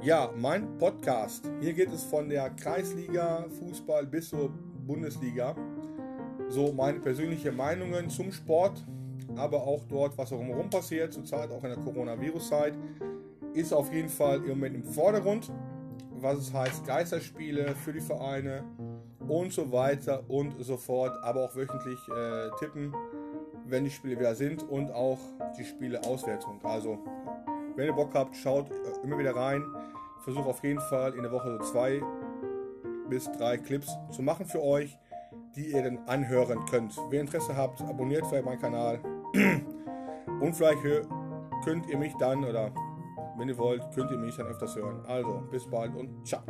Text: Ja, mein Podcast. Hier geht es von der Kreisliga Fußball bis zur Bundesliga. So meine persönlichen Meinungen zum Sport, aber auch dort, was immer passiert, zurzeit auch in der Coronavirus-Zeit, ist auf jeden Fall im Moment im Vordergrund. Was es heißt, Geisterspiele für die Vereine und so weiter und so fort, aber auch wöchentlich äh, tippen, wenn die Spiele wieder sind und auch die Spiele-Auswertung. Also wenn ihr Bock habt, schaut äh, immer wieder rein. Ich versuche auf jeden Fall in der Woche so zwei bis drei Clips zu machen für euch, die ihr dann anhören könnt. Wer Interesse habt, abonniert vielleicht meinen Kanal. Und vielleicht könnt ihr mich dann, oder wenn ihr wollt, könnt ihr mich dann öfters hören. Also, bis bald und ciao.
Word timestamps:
Ja, 0.00 0.30
mein 0.36 0.78
Podcast. 0.78 1.50
Hier 1.60 1.72
geht 1.72 1.92
es 1.92 2.04
von 2.04 2.28
der 2.28 2.50
Kreisliga 2.50 3.44
Fußball 3.58 4.06
bis 4.06 4.28
zur 4.28 4.48
Bundesliga. 4.86 5.56
So 6.48 6.72
meine 6.72 7.00
persönlichen 7.00 7.56
Meinungen 7.56 8.08
zum 8.08 8.30
Sport, 8.30 8.84
aber 9.34 9.64
auch 9.64 9.82
dort, 9.88 10.16
was 10.16 10.30
immer 10.30 10.54
passiert, 10.70 11.12
zurzeit 11.12 11.50
auch 11.50 11.64
in 11.64 11.70
der 11.70 11.78
Coronavirus-Zeit, 11.78 12.74
ist 13.54 13.72
auf 13.72 13.92
jeden 13.92 14.08
Fall 14.08 14.36
im 14.36 14.50
Moment 14.50 14.76
im 14.76 14.84
Vordergrund. 14.84 15.50
Was 16.20 16.38
es 16.38 16.54
heißt, 16.54 16.86
Geisterspiele 16.86 17.74
für 17.74 17.92
die 17.92 18.00
Vereine 18.00 18.62
und 19.26 19.52
so 19.52 19.72
weiter 19.72 20.22
und 20.28 20.54
so 20.60 20.76
fort, 20.76 21.12
aber 21.24 21.44
auch 21.46 21.56
wöchentlich 21.56 21.98
äh, 22.08 22.50
tippen, 22.60 22.94
wenn 23.66 23.82
die 23.82 23.90
Spiele 23.90 24.18
wieder 24.18 24.36
sind 24.36 24.62
und 24.62 24.92
auch 24.92 25.18
die 25.58 25.64
Spiele-Auswertung. 25.64 26.60
Also 26.62 26.98
wenn 27.78 27.86
ihr 27.86 27.92
Bock 27.92 28.10
habt, 28.12 28.36
schaut 28.36 28.68
äh, 28.70 29.04
immer 29.04 29.16
wieder 29.18 29.36
rein. 29.36 29.64
Ich 30.18 30.24
versuche 30.24 30.48
auf 30.48 30.62
jeden 30.64 30.80
Fall 30.80 31.14
in 31.14 31.22
der 31.22 31.30
Woche 31.30 31.58
so 31.58 31.64
zwei 31.70 32.02
bis 33.08 33.30
drei 33.32 33.56
Clips 33.56 33.96
zu 34.10 34.20
machen 34.20 34.46
für 34.46 34.60
euch, 34.60 34.98
die 35.54 35.72
ihr 35.72 35.82
dann 35.84 35.98
anhören 36.06 36.66
könnt. 36.66 36.94
Wer 37.08 37.20
Interesse 37.20 37.56
habt, 37.56 37.80
abonniert 37.82 38.26
vielleicht 38.26 38.44
meinen 38.44 38.60
Kanal. 38.60 39.00
Und 40.40 40.54
vielleicht 40.54 40.82
könnt 41.64 41.88
ihr 41.88 41.98
mich 41.98 42.14
dann, 42.18 42.44
oder 42.44 42.72
wenn 43.36 43.48
ihr 43.48 43.56
wollt, 43.56 43.82
könnt 43.94 44.10
ihr 44.10 44.18
mich 44.18 44.36
dann 44.36 44.46
öfters 44.48 44.74
hören. 44.74 45.04
Also, 45.06 45.42
bis 45.50 45.64
bald 45.70 45.94
und 45.94 46.26
ciao. 46.26 46.42